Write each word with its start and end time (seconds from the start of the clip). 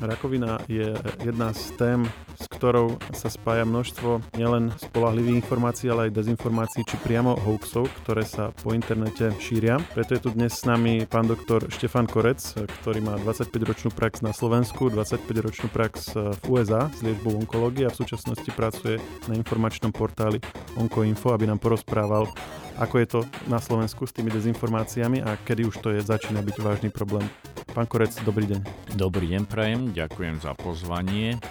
Rakovina 0.00 0.58
je 0.68 0.94
jedna 1.24 1.52
z 1.52 1.70
tém, 1.70 2.10
s 2.48 2.56
ktorou 2.56 2.96
sa 3.12 3.28
spája 3.28 3.68
množstvo 3.68 4.24
nielen 4.32 4.72
spolahlivých 4.80 5.44
informácií, 5.44 5.92
ale 5.92 6.08
aj 6.08 6.16
dezinformácií, 6.16 6.80
či 6.88 6.96
priamo 7.04 7.36
hoaxov, 7.36 7.92
ktoré 8.02 8.24
sa 8.24 8.56
po 8.64 8.72
internete 8.72 9.28
šíria. 9.36 9.76
Preto 9.92 10.16
je 10.16 10.24
tu 10.24 10.30
dnes 10.32 10.48
s 10.48 10.64
nami 10.64 11.04
pán 11.04 11.28
doktor 11.28 11.68
Štefan 11.68 12.08
Korec, 12.08 12.40
ktorý 12.80 13.04
má 13.04 13.20
25-ročnú 13.20 13.92
prax 13.92 14.24
na 14.24 14.32
Slovensku, 14.32 14.88
25-ročnú 14.88 15.68
prax 15.68 16.16
v 16.16 16.42
USA 16.48 16.88
s 16.88 17.04
liečbou 17.04 17.36
onkológie 17.36 17.84
a 17.84 17.92
v 17.92 18.00
súčasnosti 18.00 18.48
pracuje 18.56 18.96
na 19.28 19.36
informačnom 19.36 19.92
portáli 19.92 20.40
Onkoinfo, 20.80 21.36
aby 21.36 21.44
nám 21.44 21.60
porozprával 21.60 22.24
ako 22.78 22.94
je 23.02 23.08
to 23.10 23.20
na 23.50 23.58
Slovensku 23.58 24.06
s 24.06 24.14
tými 24.14 24.30
dezinformáciami 24.30 25.18
a 25.26 25.34
kedy 25.34 25.66
už 25.66 25.82
to 25.82 25.90
je 25.90 25.98
začína 25.98 26.46
byť 26.46 26.56
vážny 26.62 26.88
problém. 26.94 27.26
Pán 27.74 27.90
Korec, 27.90 28.14
dobrý 28.22 28.46
deň. 28.46 28.60
Dobrý 28.94 29.34
deň, 29.34 29.42
prajem, 29.50 29.80
ďakujem 29.90 30.38
za 30.38 30.54
pozvanie. 30.54 31.42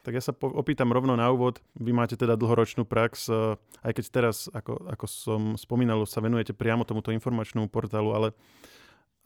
Tak 0.00 0.12
ja 0.16 0.22
sa 0.24 0.32
po- 0.32 0.52
opýtam 0.52 0.90
rovno 0.90 1.14
na 1.14 1.28
úvod. 1.28 1.60
Vy 1.76 1.92
máte 1.92 2.16
teda 2.16 2.34
dlhoročnú 2.36 2.88
prax, 2.88 3.28
e, 3.28 3.56
aj 3.84 3.92
keď 3.96 4.04
teraz, 4.08 4.36
ako, 4.52 4.88
ako 4.88 5.06
som 5.06 5.40
spomínal, 5.60 6.02
sa 6.08 6.24
venujete 6.24 6.56
priamo 6.56 6.88
tomuto 6.88 7.12
informačnému 7.12 7.68
portálu, 7.68 8.16
ale 8.16 8.28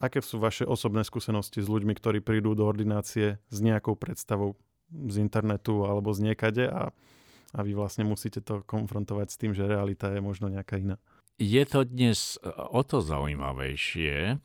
aké 0.03 0.19
sú 0.19 0.37
vaše 0.37 0.67
osobné 0.67 1.07
skúsenosti 1.07 1.63
s 1.63 1.71
ľuďmi, 1.71 1.95
ktorí 1.95 2.19
prídu 2.19 2.51
do 2.53 2.67
ordinácie 2.67 3.39
s 3.47 3.57
nejakou 3.63 3.95
predstavou 3.95 4.59
z 4.91 5.17
internetu 5.17 5.87
alebo 5.87 6.11
z 6.11 6.29
niekade 6.29 6.67
a 6.67 6.91
a 7.55 7.63
vy 7.63 7.71
vlastne 7.71 8.03
musíte 8.03 8.43
to 8.43 8.67
konfrontovať 8.67 9.27
s 9.31 9.39
tým, 9.39 9.51
že 9.55 9.63
realita 9.63 10.11
je 10.11 10.19
možno 10.19 10.51
nejaká 10.51 10.75
iná. 10.75 10.99
Je 11.39 11.63
to 11.63 11.87
dnes 11.87 12.35
e, 12.39 12.51
o 12.51 12.83
to 12.83 12.99
zaujímavejšie, 12.99 14.39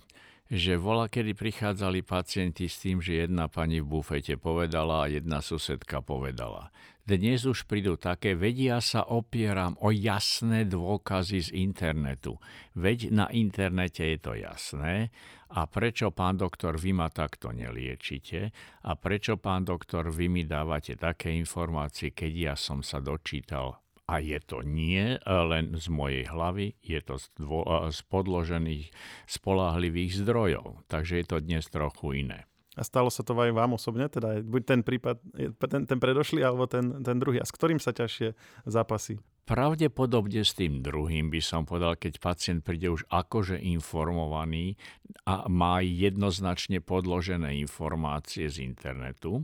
že 0.50 0.74
vola, 0.74 1.06
kedy 1.06 1.38
prichádzali 1.38 2.02
pacienti 2.02 2.66
s 2.66 2.82
tým, 2.82 2.98
že 2.98 3.22
jedna 3.22 3.46
pani 3.46 3.78
v 3.78 4.02
bufete 4.02 4.34
povedala 4.34 5.06
a 5.06 5.10
jedna 5.10 5.38
susedka 5.38 6.02
povedala. 6.02 6.74
Dnes 7.06 7.46
už 7.46 7.70
prídu 7.70 7.94
také, 7.94 8.34
vedia 8.34 8.82
sa 8.82 9.06
opieram 9.06 9.78
o 9.78 9.94
jasné 9.94 10.66
dôkazy 10.66 11.38
z 11.38 11.50
internetu. 11.54 12.38
Veď 12.74 13.14
na 13.14 13.26
internete 13.30 14.02
je 14.02 14.18
to 14.18 14.32
jasné. 14.34 15.14
A 15.50 15.66
prečo, 15.66 16.14
pán 16.14 16.38
doktor, 16.38 16.78
vy 16.78 16.94
ma 16.94 17.10
takto 17.10 17.50
neliečite? 17.50 18.54
A 18.86 18.94
prečo, 18.94 19.38
pán 19.38 19.66
doktor, 19.66 20.10
vy 20.10 20.30
mi 20.30 20.42
dávate 20.46 20.94
také 20.94 21.34
informácie, 21.34 22.14
keď 22.14 22.32
ja 22.34 22.54
som 22.54 22.82
sa 22.82 23.02
dočítal 23.02 23.82
a 24.10 24.18
je 24.18 24.42
to 24.42 24.66
nie 24.66 25.22
len 25.22 25.78
z 25.78 25.86
mojej 25.86 26.26
hlavy, 26.26 26.74
je 26.82 26.98
to 26.98 27.14
z, 27.22 27.30
dvo, 27.38 27.62
z 27.94 28.00
podložených 28.10 28.90
spolahlivých 29.30 30.26
zdrojov. 30.26 30.82
Takže 30.90 31.22
je 31.22 31.26
to 31.30 31.38
dnes 31.38 31.62
trochu 31.70 32.26
iné. 32.26 32.50
A 32.74 32.82
stalo 32.82 33.06
sa 33.06 33.22
to 33.22 33.38
aj 33.38 33.54
vám 33.54 33.78
osobne? 33.78 34.10
Teda 34.10 34.42
buď 34.42 34.62
ten 34.66 34.80
prípad, 34.82 35.22
ten, 35.62 35.86
ten 35.86 35.98
predošlý, 36.02 36.42
alebo 36.42 36.66
ten, 36.66 37.02
ten 37.06 37.22
druhý. 37.22 37.38
A 37.38 37.46
s 37.46 37.54
ktorým 37.54 37.78
sa 37.78 37.94
ťažšie 37.94 38.34
zápasy? 38.66 39.22
Pravdepodobne 39.46 40.46
s 40.46 40.54
tým 40.54 40.78
druhým 40.78 41.26
by 41.30 41.42
som 41.42 41.66
povedal, 41.66 41.98
keď 41.98 42.22
pacient 42.22 42.62
príde 42.62 42.86
už 42.86 43.02
akože 43.10 43.58
informovaný 43.58 44.78
a 45.26 45.50
má 45.50 45.82
jednoznačne 45.82 46.78
podložené 46.78 47.58
informácie 47.58 48.46
z 48.46 48.62
internetu, 48.62 49.42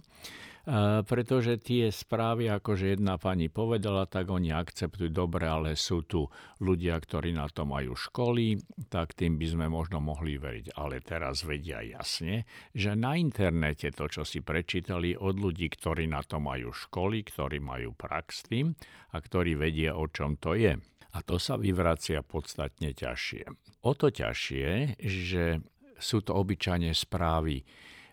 pretože 1.07 1.63
tie 1.63 1.95
správy, 1.95 2.51
akože 2.51 2.99
jedna 2.99 3.23
pani 3.23 3.47
povedala, 3.47 4.03
tak 4.11 4.27
oni 4.35 4.51
akceptujú 4.51 5.15
dobre, 5.15 5.47
ale 5.47 5.79
sú 5.79 6.03
tu 6.03 6.27
ľudia, 6.59 6.99
ktorí 6.99 7.31
na 7.31 7.47
to 7.47 7.63
majú 7.63 7.95
školy, 7.95 8.59
tak 8.91 9.15
tým 9.15 9.39
by 9.39 9.47
sme 9.47 9.67
možno 9.71 10.03
mohli 10.03 10.35
veriť. 10.43 10.75
Ale 10.75 10.99
teraz 11.07 11.47
vedia 11.47 11.87
jasne, 11.87 12.51
že 12.75 12.99
na 12.99 13.15
internete 13.15 13.95
to, 13.95 14.11
čo 14.11 14.27
si 14.27 14.43
prečítali 14.43 15.15
od 15.15 15.39
ľudí, 15.39 15.71
ktorí 15.71 16.11
na 16.11 16.27
to 16.27 16.43
majú 16.43 16.75
školy, 16.75 17.23
ktorí 17.23 17.63
majú 17.63 17.95
prax 17.95 18.51
tým 18.51 18.75
a 19.15 19.17
ktorí 19.23 19.55
vedia, 19.55 19.95
o 19.95 20.11
čom 20.11 20.35
to 20.35 20.59
je. 20.59 20.75
A 21.15 21.19
to 21.23 21.39
sa 21.39 21.55
vyvracia 21.55 22.27
podstatne 22.27 22.91
ťažšie. 22.91 23.49
O 23.87 23.95
to 23.95 24.11
ťažšie, 24.11 24.99
že 24.99 25.63
sú 25.97 26.21
to 26.21 26.37
obyčajne 26.37 26.93
správy 26.93 27.65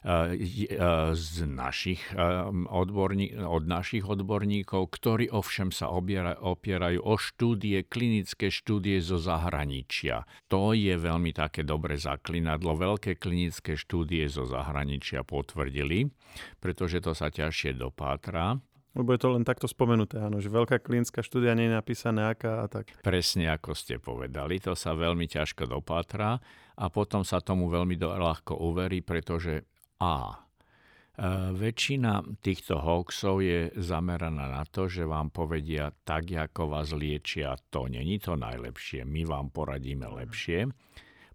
z 0.03 1.35
našich 1.47 2.03
odborní, 2.67 3.39
od 3.39 3.63
našich 3.63 4.03
odborníkov, 4.03 4.91
ktorí 4.91 5.31
ovšem 5.31 5.71
sa 5.71 5.87
opierajú 5.89 6.99
o 6.99 7.15
štúdie, 7.15 7.87
klinické 7.87 8.51
štúdie 8.51 8.99
zo 8.99 9.15
zahraničia. 9.15 10.27
To 10.51 10.75
je 10.75 10.91
veľmi 10.99 11.31
také 11.31 11.63
dobre 11.63 11.95
zaklinadlo. 11.95 12.75
Veľké 12.75 13.15
klinické 13.15 13.79
štúdie 13.79 14.27
zo 14.27 14.43
zahraničia 14.43 15.23
potvrdili, 15.23 16.11
pretože 16.59 16.99
to 16.99 17.15
sa 17.15 17.31
ťažšie 17.31 17.79
dopátra. 17.79 18.59
Lebo 18.93 19.09
je 19.09 19.25
to 19.25 19.33
len 19.33 19.41
takto 19.41 19.65
spomenuté, 19.65 20.21
áno, 20.21 20.37
že 20.37 20.53
veľká 20.53 20.77
klinická 20.77 21.25
štúdia 21.25 21.57
nie 21.57 21.65
je 21.65 21.73
napísaná 21.73 22.37
aká 22.37 22.61
a 22.61 22.69
tak. 22.69 22.93
Presne 23.01 23.49
ako 23.49 23.73
ste 23.73 23.97
povedali, 23.97 24.61
to 24.61 24.77
sa 24.77 24.93
veľmi 24.93 25.25
ťažko 25.25 25.65
dopátra 25.65 26.37
a 26.77 26.85
potom 26.93 27.25
sa 27.25 27.41
tomu 27.41 27.73
veľmi 27.73 27.97
ľahko 27.97 28.53
uverí, 28.53 29.01
pretože 29.01 29.65
a 29.99 30.13
e, 30.31 30.35
väčšina 31.53 32.41
týchto 32.41 32.81
hoaxov 32.81 33.43
je 33.43 33.69
zameraná 33.77 34.49
na 34.49 34.63
to, 34.65 34.89
že 34.89 35.05
vám 35.05 35.29
povedia 35.29 35.93
tak, 36.07 36.31
ako 36.31 36.77
vás 36.77 36.95
liečia. 36.95 37.57
To 37.69 37.85
není 37.85 38.17
to 38.17 38.33
najlepšie, 38.33 39.05
my 39.05 39.21
vám 39.27 39.53
poradíme 39.53 40.09
lepšie. 40.09 40.71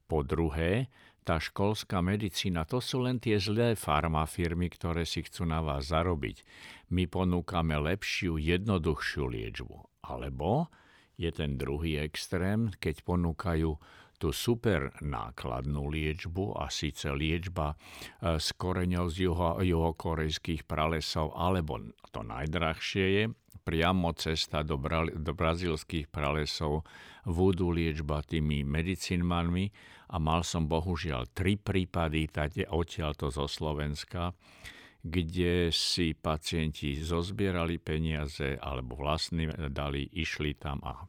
Po 0.08 0.24
druhé, 0.24 0.88
tá 1.28 1.36
školská 1.36 2.00
medicína, 2.00 2.64
to 2.64 2.80
sú 2.80 3.04
len 3.04 3.20
tie 3.20 3.36
zlé 3.36 3.76
farmafirmy, 3.76 4.72
ktoré 4.72 5.04
si 5.04 5.20
chcú 5.20 5.44
na 5.44 5.60
vás 5.60 5.92
zarobiť. 5.92 6.40
My 6.88 7.04
ponúkame 7.04 7.76
lepšiu, 7.76 8.40
jednoduchšiu 8.40 9.28
liečbu. 9.28 9.76
Alebo 10.08 10.72
je 11.20 11.28
ten 11.28 11.60
druhý 11.60 12.00
extrém, 12.00 12.72
keď 12.80 13.04
ponúkajú 13.04 13.76
tú 14.18 14.34
super 14.34 14.90
nákladnú 14.98 15.86
liečbu 15.88 16.58
a 16.58 16.66
síce 16.68 17.08
liečba 17.14 17.72
e, 17.72 18.36
s 18.36 18.50
koreňou 18.58 19.06
z 19.06 19.30
juho, 19.30 19.62
juhokorejských 19.62 20.66
pralesov, 20.66 21.32
alebo 21.38 21.78
to 22.10 22.26
najdrahšie 22.26 23.06
je 23.14 23.24
priamo 23.68 24.16
cesta 24.16 24.64
do, 24.64 24.80
bra, 24.80 25.04
do 25.04 25.32
brazilských 25.36 26.08
pralesov, 26.08 26.88
vúdu 27.28 27.68
liečba 27.68 28.24
tými 28.24 28.64
medicínmanmi. 28.64 29.68
A 30.08 30.16
mal 30.16 30.40
som 30.40 30.64
bohužiaľ 30.64 31.28
tri 31.36 31.60
prípady, 31.60 32.32
tade 32.32 32.64
odtiaľto 32.64 33.28
zo 33.28 33.44
Slovenska, 33.44 34.32
kde 35.04 35.68
si 35.68 36.16
pacienti 36.16 36.96
zozbierali 36.96 37.76
peniaze 37.76 38.56
alebo 38.56 38.96
vlastní 38.96 39.52
dali, 39.68 40.08
išli 40.16 40.56
tam 40.56 40.80
a 40.80 41.04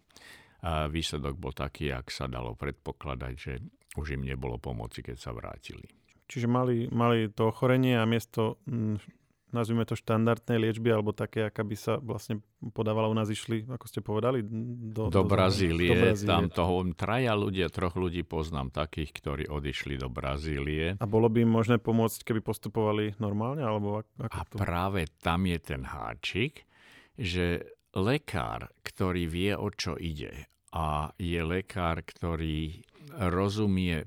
a 0.59 0.91
výsledok 0.91 1.39
bol 1.39 1.55
taký, 1.55 1.91
ak 1.95 2.11
sa 2.11 2.27
dalo 2.27 2.55
predpokladať, 2.55 3.33
že 3.35 3.53
už 3.95 4.19
im 4.19 4.27
nebolo 4.27 4.59
pomoci, 4.59 4.99
keď 4.99 5.17
sa 5.17 5.31
vrátili. 5.31 5.87
Čiže 6.29 6.45
mali, 6.45 6.85
mali 6.93 7.31
to 7.33 7.49
ochorenie 7.49 7.97
a 7.97 8.05
miesto, 8.05 8.61
hm, 8.69 9.01
nazvime 9.49 9.81
to 9.85 9.97
štandardnej 9.97 10.61
liečby, 10.61 10.93
alebo 10.93 11.09
také, 11.09 11.49
aká 11.49 11.65
by 11.65 11.73
sa 11.73 11.97
vlastne 11.97 12.41
podávala 12.73 13.09
u 13.09 13.15
nás, 13.17 13.25
išli, 13.33 13.65
ako 13.65 13.85
ste 13.89 13.99
povedali, 14.05 14.45
do, 14.45 15.09
do, 15.09 15.25
Brazílie. 15.25 15.89
do 15.89 15.97
Brazílie. 15.97 16.29
Tam 16.29 16.53
toho 16.53 16.85
traja 16.93 17.33
ľudia, 17.33 17.73
troch 17.73 17.97
ľudí 17.97 18.21
poznám 18.21 18.69
takých, 18.69 19.09
ktorí 19.09 19.43
odišli 19.49 19.97
do 19.97 20.07
Brazílie. 20.11 21.01
A 21.01 21.05
bolo 21.09 21.27
by 21.33 21.41
im 21.41 21.51
možné 21.51 21.81
pomôcť, 21.81 22.21
keby 22.21 22.45
postupovali 22.45 23.17
normálne? 23.17 23.65
Alebo 23.65 24.05
ako 24.21 24.37
a 24.37 24.45
to? 24.45 24.55
práve 24.61 25.09
tam 25.17 25.49
je 25.49 25.57
ten 25.57 25.81
háčik, 25.81 26.69
že 27.17 27.65
lekár, 27.95 28.69
ktorý 28.85 29.25
vie, 29.25 29.51
o 29.57 29.69
čo 29.73 29.97
ide. 29.97 30.49
A 30.69 31.09
je 31.17 31.41
lekár, 31.41 32.05
ktorý 32.05 32.85
rozumie, 33.17 34.05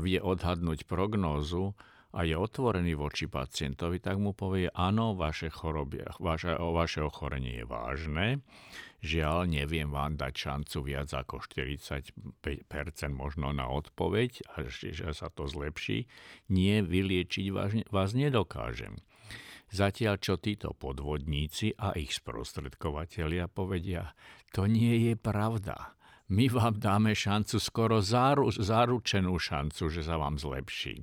vie 0.00 0.20
odhadnúť 0.20 0.84
prognózu 0.84 1.72
a 2.14 2.22
je 2.22 2.36
otvorený 2.36 2.94
voči 2.94 3.26
pacientovi, 3.26 3.98
tak 3.98 4.20
mu 4.20 4.36
povie, 4.36 4.70
áno, 4.70 5.16
vaše, 5.18 5.50
vaše, 6.20 6.52
vaše 6.54 7.00
ochorenie 7.02 7.64
je 7.64 7.66
vážne, 7.66 8.26
žiaľ, 9.02 9.50
neviem 9.50 9.90
vám 9.90 10.14
dať 10.14 10.32
šancu 10.36 10.78
viac 10.84 11.10
ako 11.10 11.42
40% 11.42 12.14
možno 13.10 13.50
na 13.50 13.66
odpoveď, 13.66 14.46
a 14.54 14.68
že 14.68 15.10
sa 15.10 15.26
to 15.32 15.50
zlepší, 15.50 16.06
nie, 16.52 16.84
vyliečiť 16.84 17.46
vás, 17.50 17.72
vás 17.90 18.14
nedokážem. 18.14 19.00
Zatiaľ 19.74 20.22
čo 20.22 20.38
títo 20.38 20.70
podvodníci 20.70 21.74
a 21.74 21.98
ich 21.98 22.14
sprostredkovateľia 22.14 23.50
povedia, 23.50 24.14
to 24.54 24.70
nie 24.70 25.10
je 25.10 25.14
pravda. 25.18 25.98
My 26.30 26.46
vám 26.46 26.78
dáme 26.78 27.10
šancu, 27.10 27.58
skoro 27.58 27.98
záru, 27.98 28.54
záručenú 28.54 29.34
šancu, 29.34 29.90
že 29.90 30.06
sa 30.06 30.14
vám 30.14 30.38
zlepší. 30.38 31.02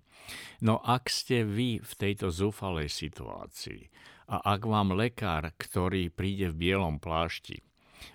No 0.63 0.79
ak 0.79 1.12
ste 1.12 1.44
vy 1.44 1.83
v 1.83 1.94
tejto 2.00 2.31
zúfalej 2.31 2.88
situácii 2.88 3.91
a 4.31 4.39
ak 4.56 4.63
vám 4.63 4.95
lekár, 4.95 5.51
ktorý 5.59 6.07
príde 6.07 6.56
v 6.56 6.71
bielom 6.71 7.03
plášti, 7.03 7.59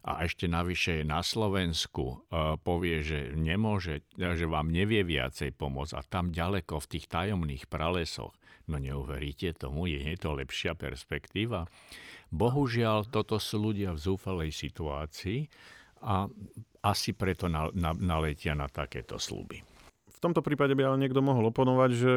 a 0.02 0.26
ešte 0.26 0.50
navyše 0.50 1.06
na 1.06 1.23
Slovensku 1.23 2.05
e, 2.11 2.17
povie, 2.59 3.06
že 3.06 3.38
nemôže, 3.38 4.02
že 4.19 4.47
vám 4.50 4.75
nevie 4.75 5.06
viacej 5.06 5.55
pomôcť 5.55 5.94
a 5.94 6.02
tam 6.02 6.35
ďaleko 6.35 6.82
v 6.82 6.91
tých 6.91 7.06
tajomných 7.06 7.70
pralesoch, 7.70 8.35
no 8.66 8.76
neuveríte 8.78 9.54
tomu, 9.54 9.86
je 9.86 9.98
to 10.18 10.34
lepšia 10.34 10.74
perspektíva. 10.74 11.70
Bohužiaľ, 12.34 13.06
toto 13.06 13.38
sú 13.38 13.70
ľudia 13.70 13.94
v 13.94 14.02
zúfalej 14.02 14.50
situácii 14.50 15.46
a 16.02 16.26
asi 16.82 17.14
preto 17.14 17.46
naletia 17.50 18.54
na 18.54 18.66
takéto 18.70 19.18
sluby. 19.18 19.62
V 20.06 20.18
tomto 20.24 20.40
prípade 20.40 20.72
by 20.72 20.82
ale 20.94 21.02
niekto 21.02 21.20
mohol 21.20 21.52
oponovať, 21.52 21.90
že 21.92 22.12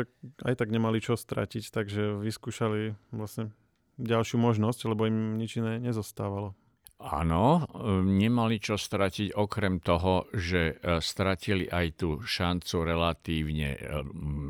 aj 0.48 0.56
tak 0.56 0.72
nemali 0.72 1.04
čo 1.04 1.20
stratiť, 1.20 1.68
takže 1.70 2.24
vyskúšali 2.24 2.96
vlastne 3.12 3.52
ďalšiu 4.00 4.40
možnosť, 4.40 4.80
lebo 4.88 5.06
im 5.06 5.36
nič 5.36 5.60
iné 5.60 5.84
nezostávalo. 5.84 6.56
Áno, 7.00 7.64
nemali 8.04 8.60
čo 8.60 8.76
stratiť 8.76 9.32
okrem 9.32 9.80
toho, 9.80 10.28
že 10.36 10.76
e, 10.76 11.00
stratili 11.00 11.64
aj 11.64 11.88
tú 11.96 12.20
šancu 12.20 12.76
relatívne 12.84 13.72
e, 13.72 13.80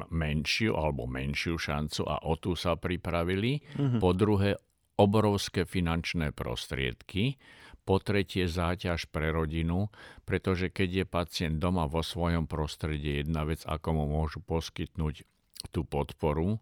menšiu 0.09 0.73
alebo 0.73 1.05
menšiu 1.05 1.61
šancu 1.61 2.09
a 2.09 2.25
o 2.25 2.33
tú 2.41 2.57
sa 2.57 2.73
pripravili. 2.73 3.61
Mm-hmm. 3.61 4.01
Po 4.01 4.17
druhé, 4.17 4.57
obrovské 4.97 5.69
finančné 5.69 6.33
prostriedky. 6.33 7.37
Po 7.85 8.01
tretie, 8.01 8.49
záťaž 8.49 9.13
pre 9.13 9.29
rodinu, 9.29 9.93
pretože 10.25 10.73
keď 10.73 10.89
je 10.89 11.05
pacient 11.05 11.57
doma 11.61 11.85
vo 11.85 12.01
svojom 12.01 12.49
prostredí, 12.49 13.21
jedna 13.21 13.45
vec, 13.45 13.61
ako 13.61 13.93
mu 13.93 14.05
môžu 14.09 14.41
poskytnúť 14.41 15.21
tú 15.69 15.85
podporu, 15.85 16.57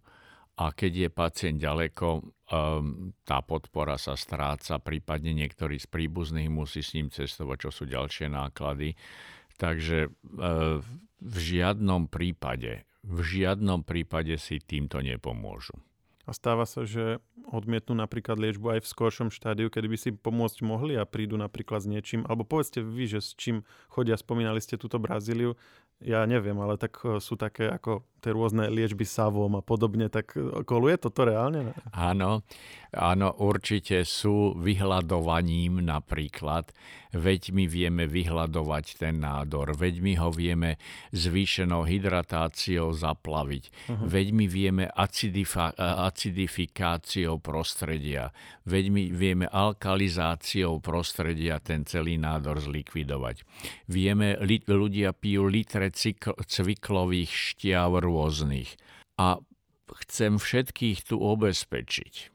a 0.57 0.73
keď 0.73 0.91
je 1.05 1.09
pacient 1.13 1.57
ďaleko, 1.61 2.25
um, 2.49 3.13
tá 3.21 3.45
podpora 3.45 4.01
sa 4.01 4.17
stráca, 4.17 4.81
prípadne 4.81 5.37
niektorý 5.37 5.77
z 5.77 5.85
príbuzných 5.85 6.49
musí 6.49 6.81
s 6.81 6.97
ním 6.97 7.13
cestovať, 7.13 7.69
čo 7.69 7.69
sú 7.69 7.83
ďalšie 7.85 8.33
náklady. 8.33 8.97
Takže 9.61 10.09
uh, 10.09 10.81
v 11.21 11.37
žiadnom 11.37 12.09
prípade, 12.09 12.89
v 13.05 13.19
žiadnom 13.21 13.85
prípade 13.85 14.33
si 14.41 14.57
týmto 14.57 14.97
nepomôžu. 15.01 15.77
A 16.27 16.35
stáva 16.35 16.67
sa, 16.67 16.83
že 16.83 17.23
odmietnú 17.47 17.95
napríklad 17.95 18.35
liečbu 18.35 18.75
aj 18.75 18.79
v 18.83 18.91
skoršom 18.91 19.29
štádiu, 19.31 19.71
kedy 19.71 19.87
by 19.87 19.97
si 19.97 20.09
pomôcť 20.11 20.59
mohli 20.59 20.99
a 20.99 21.07
prídu 21.07 21.39
napríklad 21.39 21.79
s 21.79 21.87
niečím, 21.87 22.27
alebo 22.27 22.43
povedzte 22.43 22.83
vy, 22.83 23.07
že 23.07 23.23
s 23.23 23.31
čím 23.39 23.63
chodia, 23.87 24.19
spomínali 24.19 24.59
ste 24.59 24.75
túto 24.75 24.99
Brazíliu, 24.99 25.55
ja 26.03 26.27
neviem, 26.27 26.59
ale 26.59 26.75
tak 26.75 26.99
e, 27.01 27.23
sú 27.23 27.39
také 27.39 27.71
ako 27.71 28.03
tie 28.27 28.35
rôzne 28.35 28.67
liečby 28.67 29.07
savom 29.07 29.55
a 29.55 29.63
podobne, 29.63 30.11
tak 30.11 30.35
e, 30.35 30.67
koluje 30.67 30.99
toto 30.99 31.23
reálne? 31.23 31.71
Ne? 31.71 31.73
Áno, 31.95 32.43
áno, 32.91 33.31
určite 33.39 34.03
sú 34.03 34.51
vyhľadovaním 34.59 35.79
napríklad, 35.79 36.75
veď 37.15 37.55
my 37.55 37.65
vieme 37.71 38.03
vyhľadovať 38.03 38.85
ten 38.99 39.23
nádor, 39.23 39.71
veď 39.79 40.03
my 40.03 40.13
ho 40.19 40.29
vieme 40.35 40.75
zvýšenou 41.15 41.87
hydratáciou 41.87 42.91
zaplaviť, 42.91 43.63
uh-huh. 43.71 44.07
veď 44.11 44.27
my 44.35 44.45
vieme 44.45 44.83
acidifa- 44.91 45.75
acidifikáciou 45.79 47.39
prostredia, 47.39 48.35
veď 48.67 48.85
my 48.91 49.03
vieme 49.15 49.45
alkalizáciou 49.47 50.83
prostredia 50.83 51.63
ten 51.63 51.87
celý 51.87 52.19
nádor 52.19 52.59
zlikvidovať. 52.59 53.47
Vieme, 53.87 54.35
li- 54.43 54.63
ľudia 54.67 55.15
pijú 55.15 55.47
litre 55.47 55.89
cykl, 55.95 56.35
cviklových 56.43 57.31
šťav 57.31 58.03
rôznych. 58.03 58.16
A 59.17 59.37
chcem 60.05 60.41
všetkých 60.41 61.05
tu 61.05 61.21
obezpečiť. 61.21 62.33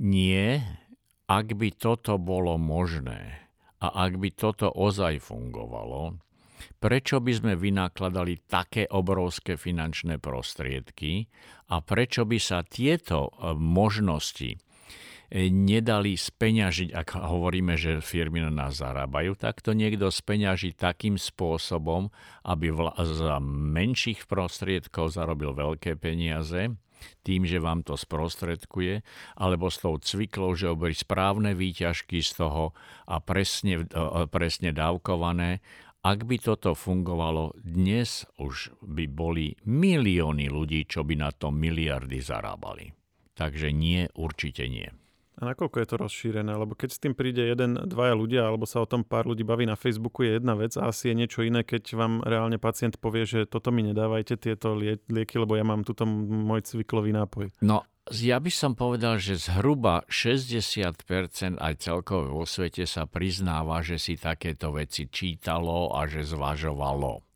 Nie, 0.00 0.64
ak 1.28 1.54
by 1.54 1.68
toto 1.76 2.16
bolo 2.16 2.56
možné 2.56 3.50
a 3.80 3.86
ak 4.08 4.16
by 4.16 4.32
toto 4.32 4.72
ozaj 4.72 5.20
fungovalo, 5.20 6.18
prečo 6.80 7.20
by 7.20 7.32
sme 7.32 7.52
vynakladali 7.56 8.44
také 8.48 8.88
obrovské 8.88 9.56
finančné 9.56 10.20
prostriedky 10.20 11.28
a 11.72 11.80
prečo 11.80 12.24
by 12.28 12.38
sa 12.40 12.60
tieto 12.64 13.28
e, 13.28 13.56
možnosti 13.56 14.56
nedali 15.30 16.18
speňažiť, 16.18 16.90
ak 16.90 17.22
hovoríme, 17.22 17.78
že 17.78 18.02
firmy 18.02 18.42
na 18.42 18.50
nás 18.50 18.82
zarábajú, 18.82 19.38
tak 19.38 19.62
to 19.62 19.72
niekto 19.78 20.10
speňaží 20.10 20.74
takým 20.74 21.14
spôsobom, 21.14 22.10
aby 22.42 22.74
za 23.06 23.38
menších 23.42 24.26
prostriedkov 24.26 25.14
zarobil 25.14 25.54
veľké 25.54 25.94
peniaze, 25.94 26.74
tým, 27.24 27.48
že 27.48 27.62
vám 27.62 27.80
to 27.80 27.96
sprostredkuje, 27.96 29.00
alebo 29.40 29.72
s 29.72 29.80
tou 29.80 29.96
cviklou, 29.96 30.52
že 30.52 30.68
oberí 30.68 30.92
správne 30.92 31.56
výťažky 31.56 32.20
z 32.20 32.44
toho 32.44 32.76
a 33.08 33.22
presne, 33.24 33.88
presne 34.28 34.76
dávkované. 34.76 35.64
Ak 36.04 36.28
by 36.28 36.36
toto 36.40 36.76
fungovalo, 36.76 37.56
dnes 37.56 38.28
už 38.36 38.76
by 38.84 39.08
boli 39.08 39.56
milióny 39.64 40.52
ľudí, 40.52 40.84
čo 40.84 41.00
by 41.00 41.16
na 41.16 41.32
to 41.32 41.48
miliardy 41.48 42.20
zarábali. 42.20 42.92
Takže 43.32 43.72
nie, 43.72 44.04
určite 44.12 44.68
nie. 44.68 44.92
A 45.40 45.48
nakoľko 45.48 45.80
je 45.80 45.88
to 45.88 45.96
rozšírené? 45.96 46.52
Lebo 46.52 46.76
keď 46.76 46.90
s 46.92 47.00
tým 47.00 47.16
príde 47.16 47.40
jeden, 47.40 47.80
dvaja 47.88 48.12
ľudia, 48.12 48.44
alebo 48.44 48.68
sa 48.68 48.84
o 48.84 48.90
tom 48.90 49.08
pár 49.08 49.24
ľudí 49.24 49.40
baví 49.40 49.64
na 49.64 49.72
Facebooku, 49.72 50.20
je 50.20 50.36
jedna 50.36 50.52
vec 50.52 50.76
a 50.76 50.92
asi 50.92 51.10
je 51.10 51.14
niečo 51.16 51.40
iné, 51.40 51.64
keď 51.64 51.96
vám 51.96 52.20
reálne 52.20 52.60
pacient 52.60 53.00
povie, 53.00 53.24
že 53.24 53.48
toto 53.48 53.72
mi 53.72 53.80
nedávajte, 53.80 54.36
tieto 54.36 54.76
lieky, 54.76 55.40
lebo 55.40 55.56
ja 55.56 55.64
mám 55.64 55.80
tuto 55.80 56.04
môj 56.04 56.68
cviklový 56.68 57.16
nápoj. 57.16 57.56
No, 57.64 57.88
ja 58.12 58.36
by 58.36 58.52
som 58.52 58.76
povedal, 58.76 59.16
že 59.16 59.40
zhruba 59.40 60.04
60% 60.12 61.56
aj 61.56 61.74
celkové 61.88 62.28
vo 62.28 62.44
svete 62.44 62.84
sa 62.84 63.08
priznáva, 63.08 63.80
že 63.80 63.96
si 63.96 64.20
takéto 64.20 64.76
veci 64.76 65.08
čítalo 65.08 65.96
a 65.96 66.04
že 66.04 66.20
zvažovalo 66.28 67.30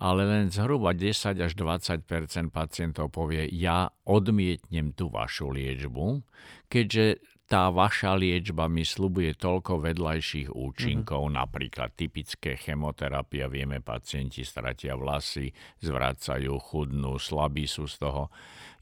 ale 0.00 0.24
len 0.24 0.48
zhruba 0.48 0.96
10 0.96 1.36
až 1.36 1.52
20% 1.52 2.08
pacientov 2.48 3.12
povie, 3.12 3.44
ja 3.52 3.92
odmietnem 4.08 4.96
tú 4.96 5.12
vašu 5.12 5.52
liečbu, 5.52 6.24
keďže 6.72 7.29
tá 7.50 7.66
vaša 7.66 8.14
liečba 8.14 8.70
mi 8.70 8.86
slubuje 8.86 9.34
toľko 9.34 9.82
vedľajších 9.82 10.54
účinkov, 10.54 11.26
mm-hmm. 11.26 11.40
napríklad 11.42 11.90
typické 11.98 12.54
chemoterapia, 12.54 13.50
vieme, 13.50 13.82
pacienti 13.82 14.46
stratia 14.46 14.94
vlasy, 14.94 15.50
zvracajú, 15.82 16.54
chudnú, 16.62 17.18
slabí 17.18 17.66
sú 17.66 17.90
z 17.90 18.06
toho. 18.06 18.30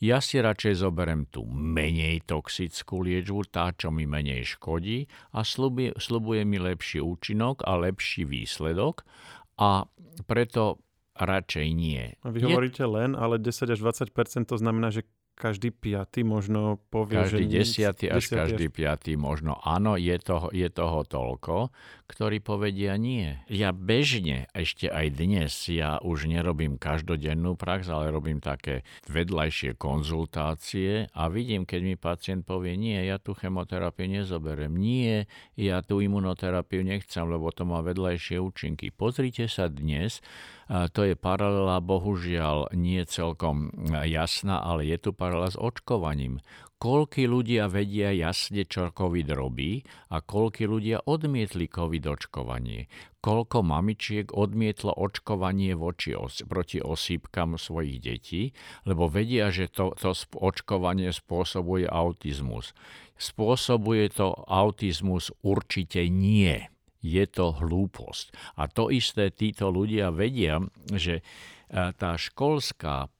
Ja 0.05 0.20
si 0.20 0.37
radšej 0.37 0.85
zoberem 0.85 1.25
tú 1.32 1.49
menej 1.49 2.29
toxickú 2.29 3.00
liečbu, 3.00 3.49
tá, 3.49 3.73
čo 3.73 3.88
mi 3.88 4.05
menej 4.05 4.61
škodí 4.61 5.09
a 5.32 5.41
slubuje, 5.49 5.97
slubuje 5.97 6.44
mi 6.44 6.61
lepší 6.61 7.00
účinok 7.00 7.64
a 7.64 7.81
lepší 7.81 8.29
výsledok 8.29 9.09
a 9.56 9.88
preto 10.29 10.76
radšej 11.17 11.66
nie. 11.73 12.04
A 12.21 12.28
vy 12.31 12.45
hovoríte 12.47 12.85
Je... 12.85 12.92
len, 12.92 13.16
ale 13.16 13.40
10 13.40 13.75
až 13.75 13.81
20% 13.81 14.12
to 14.45 14.61
znamená, 14.61 14.92
že 14.92 15.09
každý 15.38 15.71
piatý 15.71 16.26
možno 16.26 16.83
povie, 16.90 17.23
každý 17.23 17.47
že... 17.47 17.54
desiatý 17.62 18.04
až 18.11 18.26
desiatý 18.26 18.38
každý 18.42 18.66
až... 18.66 18.75
piatý 18.75 19.12
možno. 19.14 19.54
Áno, 19.62 19.95
je 19.95 20.18
toho, 20.18 20.50
je 20.50 20.66
toho 20.66 21.07
toľko, 21.07 21.71
ktorí 22.11 22.42
povedia 22.42 22.99
nie. 22.99 23.38
Ja 23.47 23.71
bežne, 23.71 24.50
ešte 24.50 24.90
aj 24.90 25.14
dnes, 25.14 25.54
ja 25.71 26.02
už 26.02 26.26
nerobím 26.26 26.75
každodennú 26.75 27.54
prax, 27.54 27.87
ale 27.87 28.11
robím 28.11 28.42
také 28.42 28.83
vedľajšie 29.07 29.78
konzultácie 29.78 31.07
a 31.14 31.23
vidím, 31.30 31.62
keď 31.62 31.80
mi 31.87 31.95
pacient 31.95 32.42
povie, 32.42 32.75
nie, 32.75 32.99
ja 33.07 33.23
tú 33.23 33.38
chemoterapiu 33.38 34.11
nezoberiem, 34.11 34.75
nie, 34.75 35.30
ja 35.54 35.87
tú 35.87 36.02
imunoterapiu 36.02 36.83
nechcem, 36.83 37.23
lebo 37.30 37.54
to 37.54 37.62
má 37.62 37.78
vedľajšie 37.87 38.42
účinky. 38.42 38.90
Pozrite 38.90 39.47
sa 39.47 39.71
dnes, 39.71 40.18
to 40.66 41.00
je 41.07 41.14
paralela, 41.14 41.80
bohužiaľ 41.80 42.73
nie 42.73 43.04
celkom 43.04 43.68
jasná, 44.04 44.64
ale 44.64 44.88
je 44.88 44.97
tu 44.97 45.11
paralela 45.12 45.27
s 45.30 45.56
očkovaním. 45.56 46.40
Koľky 46.78 47.26
ľudia 47.26 47.66
vedia 47.66 48.14
jasne, 48.14 48.62
čo 48.62 48.94
COVID 48.94 49.35
robí 49.35 49.82
a 50.14 50.23
koľky 50.23 50.62
ľudia 50.62 51.02
odmietli 51.11 51.66
COVID 51.66 52.06
očkovanie. 52.06 52.87
Koľko 53.18 53.66
mamičiek 53.66 54.30
odmietlo 54.30 54.94
očkovanie 54.94 55.75
voči 55.75 56.14
proti 56.47 56.78
osýpkam 56.78 57.58
svojich 57.58 57.99
detí, 57.99 58.54
lebo 58.87 59.11
vedia, 59.11 59.50
že 59.50 59.66
to, 59.75 59.90
to 59.99 60.14
očkovanie 60.38 61.11
spôsobuje 61.11 61.90
autizmus. 61.90 62.70
Spôsobuje 63.18 64.14
to 64.14 64.30
autizmus 64.47 65.35
určite 65.42 66.06
nie 66.06 66.70
je 67.02 67.25
to 67.26 67.54
hlúposť. 67.58 68.58
A 68.58 68.70
to 68.70 68.90
isté 68.90 69.30
títo 69.30 69.70
ľudia 69.70 70.11
vedia, 70.11 70.62
že 70.90 71.23
e, 71.23 71.23
tá 71.70 72.18
školská 72.18 73.11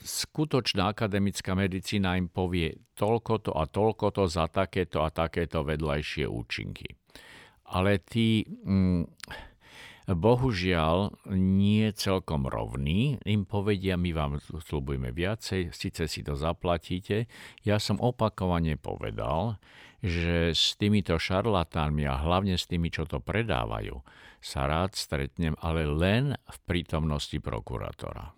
skutočná 0.00 0.94
akademická 0.94 1.52
medicína 1.58 2.14
im 2.16 2.30
povie 2.30 2.78
toľko 2.94 3.34
to 3.44 3.52
a 3.54 3.66
toľko 3.66 4.06
to 4.14 4.24
za 4.30 4.46
takéto 4.48 5.02
a 5.02 5.10
takéto 5.10 5.66
vedľajšie 5.66 6.24
účinky. 6.24 6.88
Ale 7.68 8.00
tí 8.00 8.48
mm, 8.48 9.04
bohužiaľ 10.08 11.28
nie 11.36 11.92
celkom 11.92 12.48
rovní. 12.48 13.20
Im 13.28 13.44
povedia, 13.44 14.00
my 14.00 14.10
vám 14.16 14.32
slubujeme 14.40 15.12
viacej, 15.12 15.76
síce 15.76 16.08
si 16.08 16.24
to 16.24 16.32
zaplatíte. 16.32 17.28
Ja 17.60 17.76
som 17.76 18.00
opakovane 18.00 18.80
povedal, 18.80 19.60
že 20.00 20.56
s 20.56 20.78
týmito 20.80 21.18
šarlatánmi 21.18 22.08
a 22.08 22.22
hlavne 22.22 22.56
s 22.56 22.70
tými, 22.70 22.88
čo 22.88 23.04
to 23.04 23.20
predávajú, 23.20 24.00
sa 24.38 24.70
rád 24.70 24.94
stretnem, 24.94 25.58
ale 25.60 25.84
len 25.84 26.32
v 26.38 26.58
prítomnosti 26.64 27.36
prokurátora. 27.42 28.37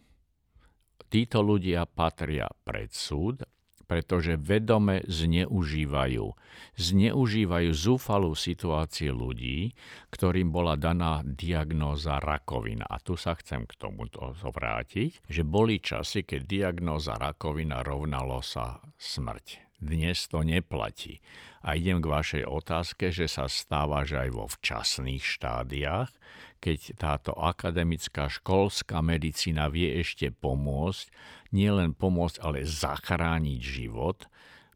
Títo 1.11 1.43
ľudia 1.43 1.91
patria 1.91 2.47
pred 2.63 2.95
súd 2.95 3.43
pretože 3.91 4.39
vedome 4.39 5.03
zneužívajú. 5.11 6.27
Zneužívajú 6.79 7.71
zúfalú 7.75 8.39
situáciu 8.39 9.11
ľudí, 9.11 9.75
ktorým 10.15 10.55
bola 10.55 10.79
daná 10.79 11.27
diagnóza 11.27 12.23
rakovina. 12.23 12.87
A 12.87 13.03
tu 13.03 13.19
sa 13.19 13.35
chcem 13.35 13.67
k 13.67 13.75
tomu 13.75 14.07
vrátiť, 14.39 15.27
že 15.27 15.43
boli 15.43 15.83
časy, 15.83 16.23
keď 16.23 16.41
diagnóza 16.47 17.19
rakovina 17.19 17.83
rovnalo 17.83 18.39
sa 18.47 18.79
smrť. 18.95 19.67
Dnes 19.83 20.29
to 20.31 20.47
neplatí. 20.47 21.19
A 21.67 21.75
idem 21.75 21.99
k 21.99 22.13
vašej 22.13 22.45
otázke, 22.47 23.11
že 23.11 23.27
sa 23.27 23.51
stáva, 23.51 24.07
že 24.07 24.23
aj 24.23 24.31
vo 24.31 24.47
včasných 24.47 25.25
štádiách, 25.25 26.13
keď 26.61 27.01
táto 27.01 27.33
akademická 27.33 28.29
školská 28.29 29.01
medicína 29.01 29.73
vie 29.73 29.99
ešte 29.99 30.29
pomôcť, 30.29 31.09
nielen 31.57 31.97
pomôcť, 31.97 32.37
ale 32.45 32.69
zachrániť 32.69 33.61
život, 33.61 34.29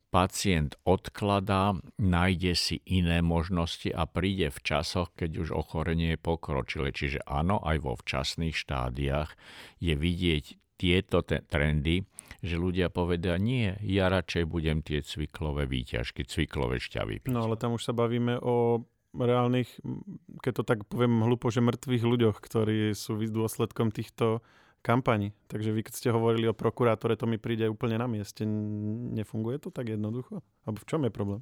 pacient 0.08 0.78
odkladá, 0.86 1.74
nájde 1.98 2.54
si 2.54 2.76
iné 2.86 3.18
možnosti 3.18 3.90
a 3.90 4.06
príde 4.06 4.48
v 4.48 4.58
časoch, 4.62 5.10
keď 5.18 5.42
už 5.42 5.48
ochorenie 5.50 6.14
je 6.14 6.22
pokročilé. 6.22 6.94
Čiže 6.94 7.26
áno, 7.26 7.58
aj 7.58 7.82
vo 7.82 7.98
včasných 7.98 8.54
štádiách 8.54 9.34
je 9.82 9.94
vidieť 9.98 10.44
tieto 10.78 11.26
te- 11.26 11.42
trendy, 11.42 12.06
že 12.44 12.54
ľudia 12.54 12.94
povedia, 12.94 13.40
nie, 13.42 13.74
ja 13.82 14.06
radšej 14.06 14.44
budem 14.46 14.86
tie 14.86 15.02
cviklové 15.02 15.66
výťažky, 15.66 16.22
cviklové 16.22 16.78
šťavy 16.78 17.26
piť. 17.26 17.32
No 17.34 17.50
ale 17.50 17.58
tam 17.58 17.74
už 17.74 17.90
sa 17.90 17.92
bavíme 17.96 18.38
o 18.38 18.86
reálnych, 19.14 19.71
keď 20.42 20.52
to 20.61 20.62
tak 20.66 20.78
poviem 20.90 21.23
hlupo, 21.23 21.49
že 21.49 21.62
mŕtvych 21.62 22.04
ľuďoch, 22.04 22.37
ktorí 22.42 22.92
sú 22.92 23.16
dôsledkom 23.16 23.94
týchto 23.94 24.42
kampaní. 24.85 25.33
Takže 25.49 25.73
vy, 25.73 25.80
keď 25.87 25.92
ste 25.97 26.09
hovorili 26.12 26.44
o 26.50 26.54
prokurátore, 26.54 27.16
to 27.16 27.25
mi 27.25 27.40
príde 27.40 27.64
úplne 27.71 27.97
na 27.97 28.04
mieste. 28.04 28.44
Nefunguje 28.44 29.56
to 29.62 29.73
tak 29.73 29.88
jednoducho? 29.88 30.44
Alebo 30.68 30.78
v 30.83 30.88
čom 30.88 31.00
je 31.09 31.12
problém? 31.14 31.40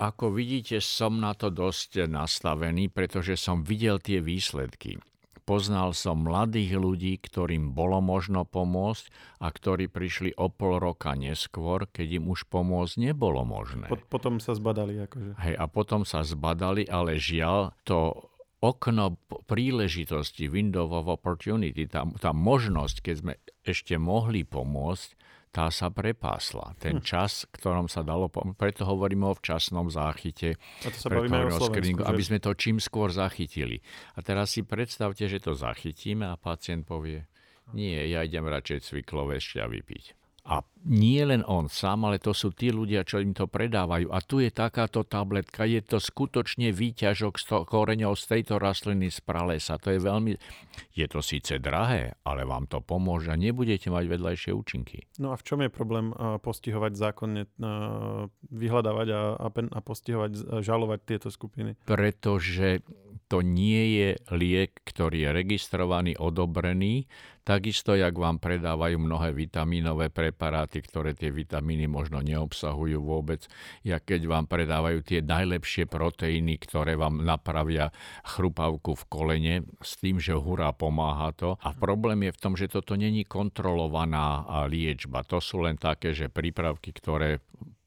Ako 0.00 0.32
vidíte, 0.32 0.80
som 0.80 1.20
na 1.20 1.36
to 1.36 1.52
dosť 1.52 2.08
nastavený, 2.08 2.88
pretože 2.88 3.36
som 3.36 3.66
videl 3.66 4.00
tie 4.00 4.22
výsledky. 4.22 4.96
Poznal 5.44 5.92
som 5.92 6.24
mladých 6.24 6.80
ľudí, 6.80 7.20
ktorým 7.20 7.76
bolo 7.76 8.00
možno 8.00 8.48
pomôcť 8.48 9.12
a 9.44 9.52
ktorí 9.52 9.92
prišli 9.92 10.32
o 10.40 10.48
pol 10.48 10.80
roka 10.80 11.12
neskôr, 11.12 11.84
keď 11.84 12.24
im 12.24 12.32
už 12.32 12.48
pomôcť 12.48 13.12
nebolo 13.12 13.44
možné. 13.44 13.92
Potom 14.08 14.40
sa 14.40 14.56
zbadali. 14.56 15.04
Akože. 15.04 15.36
Hej, 15.36 15.54
a 15.60 15.64
potom 15.68 16.08
sa 16.08 16.24
zbadali, 16.24 16.88
ale 16.88 17.20
žiaľ, 17.20 17.76
to 17.84 18.32
okno 18.64 19.20
príležitosti, 19.44 20.48
window 20.48 20.88
of 20.88 21.12
opportunity, 21.12 21.84
tá, 21.84 22.08
tá 22.16 22.32
možnosť, 22.32 22.96
keď 23.04 23.14
sme 23.20 23.34
ešte 23.60 24.00
mohli 24.00 24.48
pomôcť, 24.48 25.08
tá 25.54 25.70
sa 25.70 25.86
prepásla. 25.94 26.74
Ten 26.82 26.98
hm. 26.98 27.06
čas, 27.06 27.46
ktorom 27.54 27.86
sa 27.86 28.02
dalo 28.02 28.26
preto 28.58 28.82
hovoríme 28.82 29.30
o 29.30 29.38
včasnom 29.38 29.86
záchyte, 29.86 30.58
a 30.58 30.88
to 30.90 30.98
sa 30.98 31.06
bavíme 31.14 31.46
o 31.46 31.54
Slovensku, 31.54 32.02
aby 32.02 32.22
sme 32.26 32.42
to 32.42 32.50
čím 32.58 32.82
skôr 32.82 33.14
zachytili. 33.14 33.78
A 34.18 34.26
teraz 34.26 34.58
si 34.58 34.66
predstavte, 34.66 35.30
že 35.30 35.38
to 35.38 35.54
zachytíme 35.54 36.26
a 36.26 36.34
pacient 36.34 36.82
povie, 36.82 37.22
nie, 37.70 37.96
ja 38.10 38.26
idem 38.26 38.44
radšej 38.44 38.90
cviklové 38.90 39.38
šťavy 39.38 39.80
piť. 39.86 40.23
A 40.44 40.60
nie 40.84 41.24
len 41.24 41.40
on 41.48 41.72
sám, 41.72 42.04
ale 42.04 42.20
to 42.20 42.36
sú 42.36 42.52
tí 42.52 42.68
ľudia, 42.68 43.08
čo 43.08 43.16
im 43.16 43.32
to 43.32 43.48
predávajú. 43.48 44.12
A 44.12 44.20
tu 44.20 44.44
je 44.44 44.52
takáto 44.52 45.00
tabletka, 45.00 45.64
je 45.64 45.80
to 45.80 45.96
skutočne 45.96 46.68
výťažok 46.68 47.40
z 47.40 47.44
toho 47.48 47.64
koreňov 47.64 48.12
z 48.20 48.24
tejto 48.28 48.60
rastliny 48.60 49.08
z 49.08 49.24
pralesa. 49.24 49.80
To 49.80 49.88
je 49.88 50.04
veľmi... 50.04 50.36
Je 50.92 51.08
to 51.08 51.24
síce 51.24 51.56
drahé, 51.64 52.20
ale 52.28 52.44
vám 52.44 52.68
to 52.68 52.84
pomôže 52.84 53.32
a 53.32 53.40
nebudete 53.40 53.88
mať 53.88 54.04
vedľajšie 54.04 54.52
účinky. 54.52 55.08
No 55.16 55.32
a 55.32 55.40
v 55.40 55.46
čom 55.48 55.64
je 55.64 55.72
problém 55.72 56.12
postihovať 56.44 56.92
zákonne, 56.92 57.48
vyhľadávať 58.52 59.08
a, 59.16 59.22
a 59.48 59.78
postihovať, 59.80 60.60
žalovať 60.60 61.00
tieto 61.08 61.32
skupiny? 61.32 61.80
Pretože 61.88 62.84
to 63.28 63.40
nie 63.40 63.98
je 63.98 64.08
liek, 64.36 64.76
ktorý 64.84 65.28
je 65.28 65.30
registrovaný, 65.32 66.12
odobrený, 66.20 67.08
takisto 67.44 67.92
jak 67.92 68.16
vám 68.16 68.40
predávajú 68.40 68.96
mnohé 68.96 69.36
vitamínové 69.36 70.08
preparáty, 70.08 70.80
ktoré 70.80 71.12
tie 71.12 71.28
vitamíny 71.28 71.84
možno 71.84 72.24
neobsahujú 72.24 73.00
vôbec, 73.04 73.44
ja 73.84 74.00
keď 74.00 74.28
vám 74.28 74.44
predávajú 74.48 75.04
tie 75.04 75.20
najlepšie 75.20 75.84
proteíny, 75.88 76.56
ktoré 76.56 76.96
vám 76.96 77.20
napravia 77.20 77.92
chrupavku 78.24 78.96
v 78.96 79.04
kolene, 79.12 79.54
s 79.84 80.00
tým, 80.00 80.16
že 80.16 80.32
hurá 80.32 80.72
pomáha 80.72 81.36
to. 81.36 81.60
A 81.60 81.76
problém 81.76 82.28
je 82.28 82.32
v 82.32 82.40
tom, 82.40 82.54
že 82.56 82.72
toto 82.72 82.96
není 82.96 83.28
kontrolovaná 83.28 84.44
liečba. 84.68 85.22
To 85.28 85.38
sú 85.40 85.64
len 85.64 85.76
také, 85.76 86.16
že 86.16 86.32
prípravky, 86.32 86.96
ktoré 86.96 87.44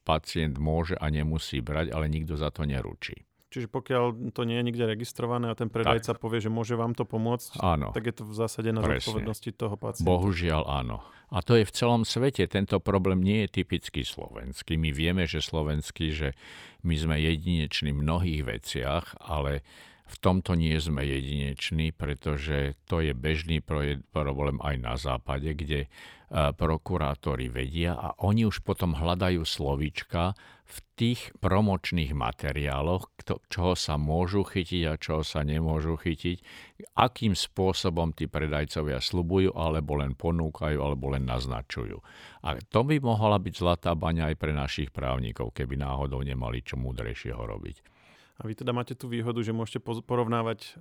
pacient 0.08 0.56
môže 0.56 0.96
a 0.96 1.12
nemusí 1.12 1.60
brať, 1.60 1.92
ale 1.92 2.08
nikto 2.08 2.40
za 2.40 2.48
to 2.48 2.64
neručí. 2.64 3.27
Čiže 3.48 3.72
pokiaľ 3.72 4.36
to 4.36 4.44
nie 4.44 4.60
je 4.60 4.64
nikde 4.68 4.84
registrované 4.84 5.48
a 5.48 5.56
ten 5.56 5.72
predajca 5.72 6.16
tak. 6.16 6.20
povie, 6.20 6.44
že 6.44 6.52
môže 6.52 6.76
vám 6.76 6.92
to 6.92 7.08
pomôcť, 7.08 7.64
áno. 7.64 7.96
tak 7.96 8.12
je 8.12 8.16
to 8.20 8.24
v 8.28 8.34
zásade 8.36 8.70
na 8.76 8.84
Presne. 8.84 9.00
zodpovednosti 9.00 9.50
toho 9.56 9.76
pacienta. 9.80 10.08
Bohužiaľ 10.08 10.68
áno. 10.68 11.00
A 11.32 11.40
to 11.44 11.60
je 11.60 11.68
v 11.68 11.72
celom 11.76 12.04
svete. 12.08 12.44
Tento 12.48 12.80
problém 12.80 13.20
nie 13.20 13.48
je 13.48 13.64
typicky 13.64 14.04
slovenský. 14.04 14.80
My 14.80 14.96
vieme, 14.96 15.28
že 15.28 15.44
slovenský, 15.44 16.12
že 16.12 16.36
my 16.84 16.96
sme 16.96 17.16
jedineční 17.20 17.92
v 17.96 18.04
mnohých 18.04 18.42
veciach, 18.48 19.16
ale 19.24 19.64
v 20.08 20.16
tomto 20.24 20.56
nie 20.56 20.80
sme 20.80 21.04
jedineční, 21.04 21.92
pretože 21.92 22.80
to 22.88 23.04
je 23.04 23.12
bežný 23.12 23.60
problém 24.10 24.58
aj 24.64 24.76
na 24.80 24.96
západe, 24.96 25.52
kde 25.52 25.92
prokurátori 26.32 27.48
vedia 27.48 27.96
a 27.96 28.12
oni 28.20 28.44
už 28.44 28.60
potom 28.60 28.96
hľadajú 29.00 29.48
slovíčka 29.48 30.36
v 30.68 30.78
tých 31.00 31.32
promočných 31.40 32.12
materiáloch, 32.12 33.08
čoho 33.48 33.80
sa 33.80 33.96
môžu 33.96 34.44
chytiť 34.44 34.84
a 34.92 35.00
čoho 35.00 35.24
sa 35.24 35.48
nemôžu 35.48 35.96
chytiť, 35.96 36.44
akým 37.00 37.32
spôsobom 37.32 38.12
tí 38.12 38.28
predajcovia 38.28 39.00
slubujú, 39.00 39.56
alebo 39.56 39.96
len 40.04 40.20
ponúkajú, 40.20 40.76
alebo 40.76 41.16
len 41.16 41.24
naznačujú. 41.24 42.04
A 42.44 42.60
to 42.60 42.84
by 42.84 43.00
mohla 43.00 43.40
byť 43.40 43.54
zlatá 43.56 43.96
baňa 43.96 44.32
aj 44.32 44.36
pre 44.36 44.52
našich 44.52 44.92
právnikov, 44.92 45.56
keby 45.56 45.80
náhodou 45.80 46.20
nemali 46.20 46.60
čo 46.60 46.76
múdrejšieho 46.76 47.40
robiť. 47.40 47.97
A 48.38 48.46
vy 48.46 48.54
teda 48.54 48.70
máte 48.74 48.94
tú 48.94 49.10
výhodu, 49.10 49.42
že 49.42 49.56
môžete 49.56 49.82
porovnávať 49.82 50.78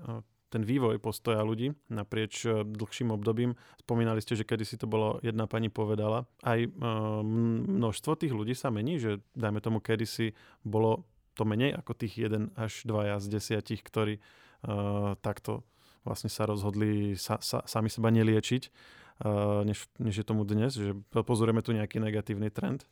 ten 0.46 0.62
vývoj 0.62 1.02
postoja 1.02 1.42
ľudí 1.42 1.74
naprieč 1.90 2.46
e, 2.46 2.62
dlhším 2.62 3.10
obdobím. 3.10 3.58
Spomínali 3.82 4.22
ste, 4.22 4.38
že 4.38 4.46
kedysi 4.46 4.78
to 4.78 4.86
bolo, 4.86 5.18
jedna 5.20 5.50
pani 5.50 5.68
povedala, 5.68 6.30
aj 6.46 6.58
e, 6.64 6.68
množstvo 7.82 8.14
tých 8.14 8.30
ľudí 8.30 8.54
sa 8.54 8.70
mení, 8.70 9.02
že 9.02 9.18
dajme 9.34 9.58
tomu 9.58 9.82
kedysi 9.82 10.38
bolo 10.62 11.02
to 11.36 11.44
menej 11.44 11.76
ako 11.76 11.92
tých 11.92 12.14
jeden 12.16 12.54
až 12.56 12.86
dvaja 12.88 13.20
z 13.20 13.26
desiatich, 13.28 13.84
ktorí 13.84 14.16
uh, 14.16 15.20
takto 15.20 15.68
vlastne 16.00 16.32
sa 16.32 16.48
rozhodli 16.48 17.12
sa, 17.12 17.36
sa, 17.44 17.60
sami 17.68 17.92
seba 17.92 18.08
neliečiť, 18.08 18.72
uh, 19.20 19.60
než, 19.68 19.84
než 20.00 20.16
je 20.16 20.24
tomu 20.24 20.48
dnes, 20.48 20.72
že 20.72 20.96
pozorujeme 21.12 21.60
tu 21.60 21.76
nejaký 21.76 22.00
negatívny 22.00 22.48
trend? 22.48 22.88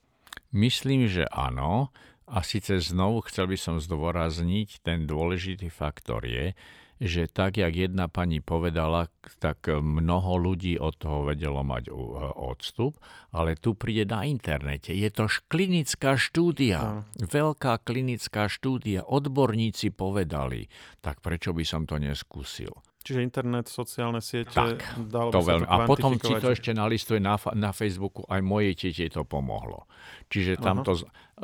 Myslím, 0.53 1.09
že 1.09 1.25
áno. 1.33 1.89
A 2.25 2.41
síce 2.41 2.81
znovu 2.81 3.21
chcel 3.29 3.53
by 3.53 3.59
som 3.61 3.77
zdôrazniť, 3.77 4.81
ten 4.81 5.05
dôležitý 5.05 5.69
faktor 5.69 6.25
je, 6.25 6.57
že 7.03 7.27
tak, 7.27 7.59
jak 7.59 7.75
jedna 7.75 8.07
pani 8.07 8.39
povedala, 8.39 9.11
tak 9.43 9.67
mnoho 9.69 10.39
ľudí 10.39 10.79
od 10.79 10.95
toho 10.95 11.27
vedelo 11.27 11.61
mať 11.67 11.91
odstup, 12.39 12.97
ale 13.35 13.59
tu 13.59 13.75
príde 13.75 14.09
na 14.09 14.25
internete. 14.25 14.95
Je 14.95 15.11
to 15.11 15.27
klinická 15.51 16.15
štúdia, 16.17 17.05
veľká 17.19 17.83
klinická 17.83 18.47
štúdia, 18.47 19.05
odborníci 19.05 19.91
povedali, 19.91 20.71
tak 21.03 21.19
prečo 21.21 21.51
by 21.53 21.67
som 21.67 21.83
to 21.85 21.99
neskúsil? 21.99 22.73
Čiže 23.05 23.21
internet, 23.21 23.69
sociálne 23.69 24.25
siete, 24.25 24.57
tak, 24.57 24.81
dalo 25.13 25.29
to 25.29 25.45
veľmi. 25.45 25.69
To 25.69 25.73
a 25.77 25.77
potom 25.85 26.17
ti 26.17 26.33
to 26.41 26.57
ešte 26.57 26.73
nalistuje 26.73 27.21
na, 27.21 27.37
na 27.53 27.77
Facebooku, 27.77 28.25
aj 28.25 28.41
mojej 28.41 28.73
tete 28.73 29.13
to 29.13 29.29
pomohlo. 29.29 29.85
Čiže 30.33 30.57
tamto 30.57 30.97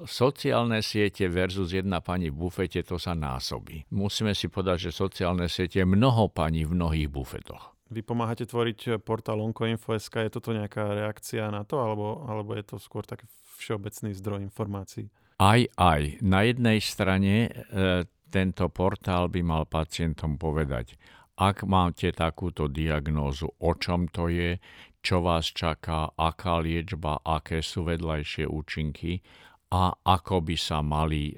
sociálne 0.09 0.81
siete 0.81 1.29
versus 1.29 1.76
jedna 1.76 2.00
pani 2.00 2.33
v 2.33 2.49
bufete, 2.49 2.81
to 2.81 2.97
sa 2.97 3.12
násobí. 3.12 3.85
Musíme 3.93 4.33
si 4.33 4.49
povedať, 4.49 4.88
že 4.88 4.90
sociálne 4.97 5.52
siete 5.52 5.85
je 5.85 5.87
mnoho 5.87 6.33
pani 6.33 6.64
v 6.64 6.73
mnohých 6.73 7.12
bufetoch. 7.12 7.76
Vy 7.93 8.09
pomáhate 8.09 8.49
tvoriť 8.49 9.02
portál 9.05 9.45
Onkoinfo.sk, 9.45 10.17
je 10.25 10.33
toto 10.33 10.57
nejaká 10.57 10.97
reakcia 10.97 11.52
na 11.52 11.69
to, 11.69 11.76
alebo, 11.76 12.25
alebo 12.25 12.57
je 12.57 12.64
to 12.64 12.76
skôr 12.81 13.05
taký 13.05 13.29
všeobecný 13.61 14.17
zdroj 14.17 14.40
informácií? 14.49 15.12
Aj, 15.37 15.61
aj. 15.76 16.25
Na 16.25 16.40
jednej 16.49 16.81
strane 16.81 17.49
e, 17.49 18.07
tento 18.31 18.71
portál 18.71 19.26
by 19.26 19.40
mal 19.43 19.62
pacientom 19.67 20.38
povedať, 20.38 20.95
ak 21.40 21.64
máte 21.64 22.12
takúto 22.12 22.68
diagnózu, 22.68 23.49
o 23.56 23.73
čom 23.73 24.12
to 24.12 24.28
je, 24.28 24.61
čo 25.00 25.25
vás 25.25 25.49
čaká, 25.49 26.12
aká 26.12 26.61
liečba, 26.61 27.25
aké 27.25 27.64
sú 27.64 27.88
vedľajšie 27.88 28.44
účinky 28.44 29.25
a 29.73 29.97
ako 30.04 30.44
by 30.44 30.56
sa 30.61 30.85
mali 30.85 31.32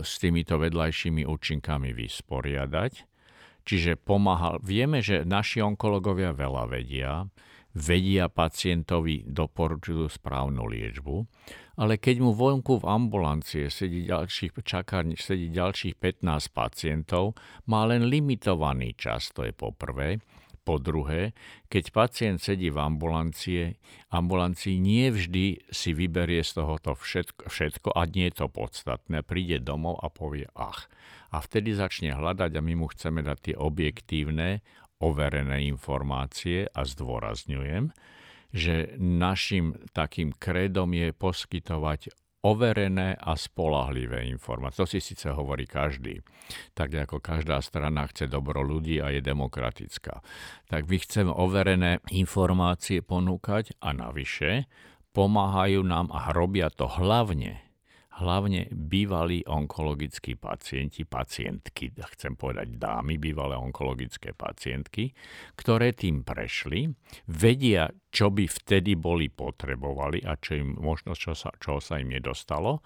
s 0.00 0.12
týmito 0.16 0.56
vedľajšími 0.56 1.28
účinkami 1.28 1.92
vysporiadať. 1.92 2.92
Čiže 3.64 4.00
pomáhal. 4.00 4.60
Vieme, 4.60 5.00
že 5.00 5.24
naši 5.24 5.64
onkológovia 5.64 6.32
veľa 6.36 6.64
vedia, 6.68 7.28
vedia 7.74 8.30
pacientovi, 8.30 9.26
doporučujú 9.26 10.06
správnu 10.06 10.62
liečbu, 10.70 11.26
ale 11.74 11.98
keď 11.98 12.22
mu 12.22 12.30
vonku 12.30 12.78
v 12.78 12.86
ambulancie 12.86 13.66
sedí 13.66 14.06
ďalších, 14.06 14.54
čakárni, 14.62 15.18
sedí 15.18 15.50
ďalších 15.50 15.98
15 15.98 16.54
pacientov, 16.54 17.34
má 17.66 17.82
len 17.82 18.06
limitovaný 18.06 18.94
čas, 18.94 19.34
to 19.34 19.42
je 19.42 19.50
poprvé. 19.50 20.22
Po 20.64 20.80
druhé, 20.80 21.36
keď 21.68 21.92
pacient 21.92 22.38
sedí 22.40 22.72
v 22.72 22.80
ambulancie, 22.80 23.76
ambulancii 24.08 24.80
nie 24.80 25.12
vždy 25.12 25.68
si 25.68 25.92
vyberie 25.92 26.40
z 26.40 26.56
tohoto 26.56 26.96
všetko, 26.96 27.52
všetko 27.52 27.88
a 27.92 28.08
nie 28.08 28.32
je 28.32 28.40
to 28.40 28.46
podstatné. 28.48 29.20
Príde 29.28 29.60
domov 29.60 30.00
a 30.00 30.08
povie 30.08 30.48
ach. 30.56 30.88
A 31.28 31.44
vtedy 31.44 31.76
začne 31.76 32.16
hľadať 32.16 32.56
a 32.56 32.64
my 32.64 32.80
mu 32.80 32.86
chceme 32.88 33.20
dať 33.20 33.38
tie 33.52 33.56
objektívne, 33.60 34.64
overené 35.02 35.66
informácie 35.66 36.70
a 36.70 36.86
zdôrazňujem, 36.86 37.90
že 38.54 38.94
našim 38.98 39.74
takým 39.90 40.30
kredom 40.38 40.94
je 40.94 41.10
poskytovať 41.10 42.14
overené 42.44 43.16
a 43.16 43.34
spolahlivé 43.40 44.28
informácie. 44.28 44.84
To 44.84 44.86
si 44.86 45.00
síce 45.00 45.32
hovorí 45.32 45.64
každý. 45.64 46.20
Tak 46.76 46.92
ako 47.08 47.16
každá 47.18 47.58
strana 47.64 48.04
chce 48.04 48.28
dobro 48.28 48.60
ľudí 48.60 49.00
a 49.00 49.08
je 49.08 49.24
demokratická. 49.24 50.20
Tak 50.68 50.84
my 50.84 50.96
chceme 51.00 51.32
overené 51.32 52.04
informácie 52.12 53.00
ponúkať 53.00 53.80
a 53.80 53.96
navyše 53.96 54.68
pomáhajú 55.16 55.80
nám 55.80 56.12
a 56.12 56.36
robia 56.36 56.68
to 56.68 56.84
hlavne 56.84 57.64
hlavne 58.14 58.70
bývalí 58.70 59.42
onkologickí 59.42 60.38
pacienti, 60.38 61.02
pacientky, 61.02 61.90
chcem 62.14 62.38
povedať 62.38 62.78
dámy, 62.78 63.18
bývalé 63.18 63.58
onkologické 63.58 64.30
pacientky, 64.36 65.10
ktoré 65.58 65.90
tým 65.96 66.22
prešli, 66.22 66.94
vedia, 67.26 67.90
čo 68.14 68.30
by 68.30 68.46
vtedy 68.46 68.94
boli 68.94 69.26
potrebovali 69.26 70.22
a 70.22 70.38
čo 70.38 70.54
im, 70.54 70.78
možno 70.78 71.18
čo 71.18 71.34
sa, 71.34 71.50
čo 71.58 71.82
sa 71.82 71.98
im 71.98 72.14
nedostalo. 72.14 72.78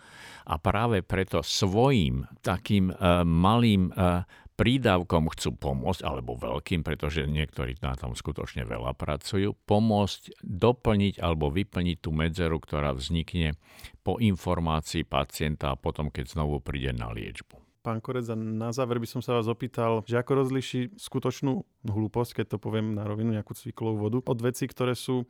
A 0.49 0.57
práve 0.57 1.05
preto 1.05 1.45
svojim 1.45 2.25
takým 2.41 2.89
uh, 2.89 3.21
malým 3.29 3.93
uh, 3.93 4.25
prídavkom 4.59 5.31
chcú 5.37 5.55
pomôcť, 5.55 6.03
alebo 6.03 6.35
veľkým, 6.35 6.83
pretože 6.83 7.29
niektorí 7.29 7.79
na 7.79 7.95
tom 7.95 8.19
skutočne 8.19 8.67
veľa 8.67 8.97
pracujú, 8.99 9.55
pomôcť 9.69 10.43
doplniť 10.43 11.23
alebo 11.23 11.53
vyplniť 11.53 11.97
tú 12.03 12.11
medzeru, 12.11 12.59
ktorá 12.59 12.91
vznikne 12.97 13.55
po 14.03 14.19
informácii 14.19 15.07
pacienta 15.07 15.71
a 15.71 15.79
potom, 15.79 16.11
keď 16.11 16.35
znovu 16.35 16.59
príde 16.59 16.91
na 16.91 17.15
liečbu. 17.15 17.68
Pán 17.89 18.05
Korec, 18.05 18.29
na 18.37 18.69
záver 18.77 19.01
by 19.01 19.09
som 19.09 19.25
sa 19.25 19.41
vás 19.41 19.49
opýtal, 19.49 20.05
že 20.05 20.21
ako 20.21 20.45
rozliší 20.45 20.93
skutočnú 21.01 21.65
hlúposť, 21.89 22.45
keď 22.45 22.47
to 22.53 22.59
poviem 22.61 22.93
na 22.93 23.09
rovinu, 23.09 23.33
nejakú 23.33 23.57
cviklovú 23.57 23.97
vodu, 23.97 24.19
od 24.29 24.39
vecí, 24.45 24.69
ktoré 24.69 24.93
sú 24.93 25.25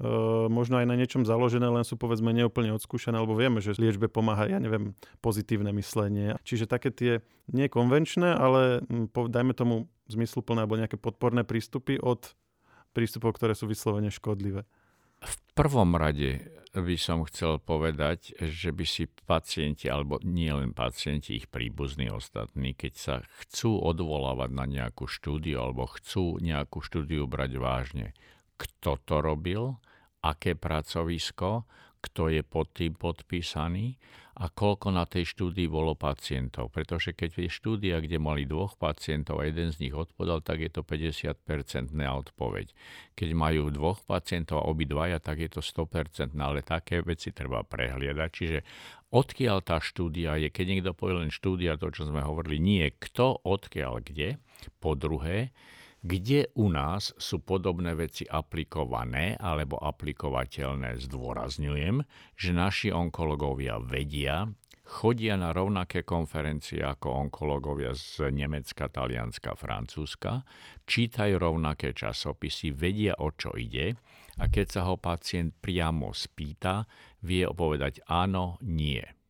Eh, 0.00 0.46
možno 0.50 0.82
aj 0.82 0.86
na 0.88 0.98
niečom 0.98 1.22
založené, 1.22 1.68
len 1.68 1.84
sú 1.86 1.94
povedzme 1.94 2.34
neúplne 2.34 2.74
odskúšané, 2.74 3.18
alebo 3.18 3.38
vieme, 3.38 3.62
že 3.62 3.76
liečbe 3.78 4.10
pomáha, 4.10 4.48
ja 4.50 4.58
neviem, 4.58 4.98
pozitívne 5.22 5.70
myslenie. 5.76 6.38
Čiže 6.42 6.70
také 6.70 6.90
tie 6.90 7.12
nekonvenčné, 7.50 8.34
ale 8.34 8.82
dajme 9.14 9.54
tomu 9.54 9.86
zmysluplné 10.10 10.64
alebo 10.64 10.78
nejaké 10.80 10.98
podporné 10.98 11.46
prístupy 11.46 12.02
od 12.02 12.34
prístupov, 12.92 13.38
ktoré 13.38 13.54
sú 13.54 13.70
vyslovene 13.70 14.10
škodlivé. 14.12 14.66
V 15.22 15.36
prvom 15.54 15.94
rade 15.94 16.50
by 16.72 16.96
som 16.96 17.20
chcel 17.28 17.60
povedať, 17.60 18.32
že 18.40 18.72
by 18.72 18.84
si 18.88 19.04
pacienti, 19.28 19.92
alebo 19.92 20.16
nie 20.24 20.48
len 20.48 20.72
pacienti, 20.72 21.36
ich 21.36 21.52
príbuzní 21.52 22.08
ostatní, 22.08 22.72
keď 22.72 22.92
sa 22.96 23.14
chcú 23.44 23.76
odvolávať 23.76 24.50
na 24.56 24.64
nejakú 24.64 25.04
štúdiu 25.04 25.60
alebo 25.60 25.84
chcú 25.84 26.40
nejakú 26.40 26.80
štúdiu 26.80 27.28
brať 27.28 27.60
vážne, 27.60 28.06
kto 28.56 28.96
to 29.04 29.20
robil, 29.20 29.76
aké 30.24 30.56
pracovisko, 30.56 31.68
kto 32.02 32.28
je 32.34 32.42
pod 32.42 32.74
tým 32.74 32.98
podpísaný 32.98 33.96
a 34.32 34.48
koľko 34.48 34.96
na 34.96 35.04
tej 35.04 35.28
štúdii 35.28 35.68
bolo 35.68 35.92
pacientov. 35.92 36.72
Pretože 36.72 37.12
keď 37.12 37.46
je 37.46 37.50
štúdia, 37.52 38.00
kde 38.00 38.16
mali 38.16 38.48
dvoch 38.48 38.80
pacientov 38.80 39.38
a 39.38 39.46
jeden 39.46 39.68
z 39.68 39.86
nich 39.86 39.94
odpovedal, 39.94 40.40
tak 40.40 40.64
je 40.64 40.70
to 40.72 40.82
50-percentná 40.82 42.08
odpoveď. 42.16 42.72
Keď 43.12 43.28
majú 43.36 43.68
dvoch 43.68 44.00
pacientov 44.08 44.64
a 44.64 44.68
obidvaja, 44.72 45.20
tak 45.20 45.44
je 45.44 45.52
to 45.52 45.60
100%, 45.60 46.32
ale 46.40 46.64
také 46.64 47.04
veci 47.04 47.30
treba 47.30 47.60
prehliadať. 47.60 48.28
Čiže 48.32 48.58
odkiaľ 49.12 49.60
tá 49.60 49.78
štúdia 49.84 50.40
je, 50.40 50.48
keď 50.48 50.66
niekto 50.66 50.90
povie 50.96 51.28
len 51.28 51.30
štúdia, 51.30 51.76
to, 51.76 51.92
čo 51.92 52.08
sme 52.08 52.24
hovorili, 52.24 52.56
nie 52.56 52.88
kto, 52.88 53.44
odkiaľ, 53.44 54.00
kde. 54.00 54.40
Po 54.80 54.96
druhé, 54.96 55.52
kde 56.02 56.50
u 56.58 56.66
nás 56.66 57.14
sú 57.14 57.38
podobné 57.46 57.94
veci 57.94 58.26
aplikované 58.26 59.38
alebo 59.38 59.78
aplikovateľné, 59.78 60.98
zdôrazňujem, 60.98 62.02
že 62.34 62.50
naši 62.50 62.90
onkológovia 62.90 63.78
vedia, 63.78 64.50
chodia 64.82 65.38
na 65.38 65.54
rovnaké 65.54 66.02
konferencie 66.02 66.82
ako 66.82 67.30
onkológovia 67.30 67.94
z 67.94 68.34
Nemecka, 68.34 68.90
Talianska, 68.90 69.54
Francúzska, 69.54 70.42
čítajú 70.84 71.38
rovnaké 71.38 71.94
časopisy, 71.94 72.74
vedia 72.74 73.14
o 73.22 73.30
čo 73.30 73.54
ide 73.54 73.94
a 74.42 74.50
keď 74.50 74.66
sa 74.66 74.80
ho 74.90 74.98
pacient 74.98 75.54
priamo 75.62 76.10
spýta, 76.10 76.82
vie 77.22 77.46
opovedať 77.46 78.02
áno, 78.10 78.58
nie 78.66 79.21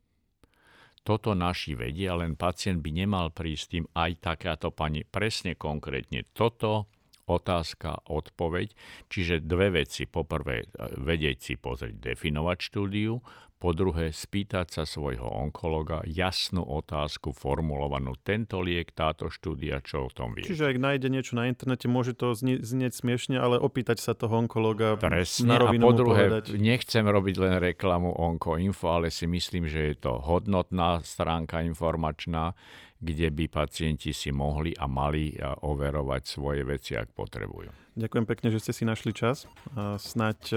toto 1.03 1.35
naši 1.35 1.75
vedia, 1.75 2.15
len 2.15 2.39
pacient 2.39 2.79
by 2.79 2.91
nemal 2.95 3.35
prísť 3.35 3.65
tým 3.69 3.85
aj 3.95 4.11
takáto 4.23 4.71
pani 4.71 5.03
presne 5.03 5.59
konkrétne 5.59 6.23
toto, 6.31 6.87
otázka, 7.27 8.11
odpoveď. 8.11 8.75
Čiže 9.07 9.47
dve 9.47 9.83
veci. 9.83 10.11
Poprvé, 10.11 10.67
vedieť 10.99 11.39
si 11.39 11.55
pozrieť, 11.55 12.15
definovať 12.15 12.59
štúdiu 12.59 13.23
po 13.63 13.71
druhé, 13.71 14.11
spýtať 14.11 14.75
sa 14.75 14.83
svojho 14.83 15.23
onkologa 15.23 16.03
jasnú 16.03 16.67
otázku 16.67 17.31
formulovanú. 17.31 18.19
Tento 18.19 18.59
liek, 18.59 18.91
táto 18.91 19.31
štúdia, 19.31 19.79
čo 19.79 20.05
o 20.05 20.11
tom 20.11 20.35
vie. 20.35 20.43
Čiže 20.43 20.75
ak 20.75 20.83
nájde 20.83 21.07
niečo 21.07 21.39
na 21.39 21.47
internete, 21.47 21.87
môže 21.87 22.19
to 22.19 22.35
znie, 22.35 22.59
znieť 22.59 22.99
smiešne, 22.99 23.39
ale 23.39 23.63
opýtať 23.63 24.03
sa 24.03 24.19
toho 24.19 24.43
onkologa 24.43 24.99
Presne. 24.99 25.55
A 25.55 25.71
po 25.79 25.95
druhé, 25.95 26.27
povedať. 26.27 26.59
nechcem 26.59 27.07
robiť 27.07 27.37
len 27.39 27.55
reklamu 27.63 28.11
Onkoinfo, 28.11 28.99
ale 28.99 29.15
si 29.15 29.31
myslím, 29.31 29.71
že 29.71 29.95
je 29.95 30.11
to 30.11 30.19
hodnotná 30.19 30.99
stránka 31.07 31.63
informačná, 31.63 32.59
kde 33.03 33.35
by 33.35 33.51
pacienti 33.51 34.15
si 34.15 34.31
mohli 34.31 34.71
a 34.79 34.87
mali 34.87 35.35
overovať 35.43 36.23
svoje 36.23 36.63
veci, 36.63 36.95
ak 36.95 37.11
potrebujú. 37.11 37.83
Ďakujem 37.93 38.25
pekne, 38.25 38.49
že 38.49 38.63
ste 38.63 38.73
si 38.73 38.89
našli 38.89 39.13
čas. 39.13 39.45
A 39.77 40.01
snáď 40.01 40.39
e, 40.49 40.57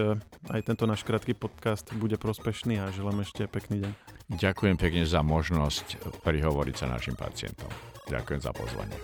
aj 0.56 0.72
tento 0.72 0.88
náš 0.88 1.04
krátky 1.04 1.36
podcast 1.36 1.84
bude 1.92 2.16
prospešný 2.16 2.80
a 2.80 2.96
želám 2.96 3.28
ešte 3.28 3.44
pekný 3.52 3.84
deň. 3.84 3.92
Ďakujem 4.40 4.78
pekne 4.80 5.04
za 5.04 5.20
možnosť 5.20 6.00
prihovoriť 6.24 6.76
sa 6.80 6.88
našim 6.88 7.20
pacientom. 7.20 7.68
Ďakujem 8.08 8.40
za 8.40 8.56
pozvanie. 8.56 8.96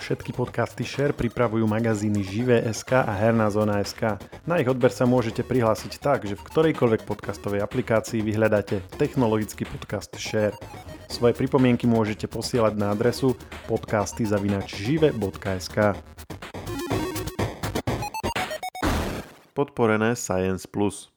Všetky 0.00 0.32
podcasty 0.32 0.86
Share 0.86 1.12
pripravujú 1.12 1.68
magazíny 1.68 2.24
Živé.sk 2.24 3.04
a 3.04 3.12
Herná 3.12 3.52
zóna.sk. 3.52 4.16
Na 4.48 4.62
ich 4.62 4.70
odber 4.70 4.94
sa 4.94 5.04
môžete 5.04 5.44
prihlásiť 5.44 6.00
tak, 6.00 6.24
že 6.24 6.38
v 6.38 6.46
ktorejkoľvek 6.48 7.04
podcastovej 7.04 7.60
aplikácii 7.60 8.24
vyhľadáte 8.24 8.80
technologický 8.96 9.68
podcast 9.68 10.14
Share. 10.16 10.56
Svoje 11.08 11.32
pripomienky 11.34 11.88
môžete 11.88 12.28
posielať 12.28 12.76
na 12.76 12.92
adresu 12.92 13.32
podcasty.žive.sk 13.66 15.96
podporené 19.58 20.14
Science 20.14 20.70
Plus. 20.70 21.10